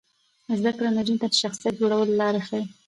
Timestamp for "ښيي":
2.47-2.63